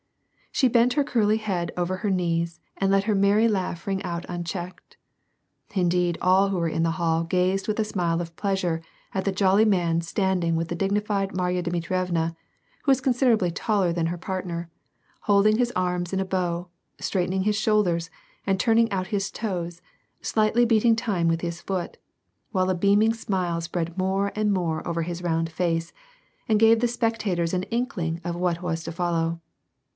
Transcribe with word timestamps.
She 0.51 0.67
bent 0.67 0.93
her 0.93 1.03
curly 1.03 1.37
head 1.37 1.71
over 1.77 1.97
her 1.97 2.09
knees, 2.09 2.59
and 2.75 2.91
let 2.91 3.05
her 3.05 3.15
merry 3.15 3.47
laugh 3.47 3.85
ring 3.87 4.01
out 4.03 4.25
unchecked. 4.27 4.97
Indeed 5.73 6.17
all 6.21 6.49
who 6.49 6.57
were 6.57 6.67
in 6.67 6.83
the 6.83 6.91
hall 6.99 7.23
gazed 7.23 7.67
with 7.67 7.79
a 7.79 7.85
smile 7.85 8.19
of 8.19 8.35
pleas 8.35 8.63
ure 8.63 8.81
at 9.13 9.25
the 9.25 9.31
jolly 9.31 9.61
little 9.63 9.79
man 9.79 10.01
standing 10.01 10.55
with 10.55 10.67
the 10.69 10.75
dignified 10.75 11.35
Marya 11.35 11.61
Dmitrievna, 11.61 12.35
who 12.83 12.91
was 12.91 12.99
considerably 12.99 13.49
taller 13.51 13.93
than 13.93 14.07
her 14.07 14.17
partner, 14.17 14.69
holding 15.21 15.57
his 15.57 15.71
arms 15.75 16.13
in 16.13 16.19
a 16.19 16.25
bow, 16.25 16.67
straightening 16.99 17.43
his 17.43 17.55
shoulders, 17.55 18.09
and 18.45 18.59
turning 18.59 18.91
out 18.91 19.07
his 19.07 19.31
toes, 19.31 19.81
slightly 20.21 20.65
beating 20.65 20.95
time 20.95 21.27
with 21.27 21.41
his 21.41 21.61
foot, 21.61 21.97
while 22.51 22.69
a 22.69 22.75
beaming 22.75 23.13
smile 23.13 23.61
spread 23.61 23.97
more 23.97 24.31
and 24.35 24.51
more 24.51 24.85
over 24.87 25.03
his 25.03 25.21
round 25.21 25.51
face, 25.51 25.93
and 26.49 26.59
gave 26.59 26.79
the 26.79 26.87
spectators 26.87 27.53
an 27.53 27.63
inkling 27.63 28.19
of 28.23 28.35
what 28.35 28.61
was 28.63 28.83
to 28.83 28.91
follow. 28.91 29.39